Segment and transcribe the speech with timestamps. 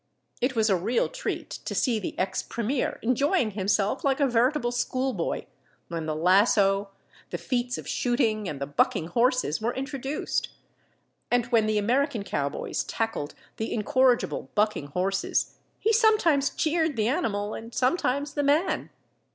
[0.41, 4.71] It was a real treat to see the ex premier enjoying himself like a veritable
[4.71, 5.45] school boy
[5.89, 6.89] when the lasso,
[7.29, 10.49] the feats of shooting, and the bucking horses were introduced;
[11.29, 17.53] and when the American cowboys tackled the incorrigible bucking horses he sometimes cheered the animal
[17.53, 18.89] and sometimes the man.